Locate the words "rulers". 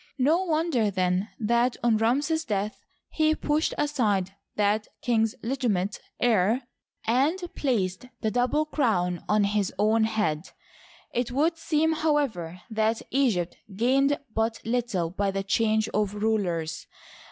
16.15-16.87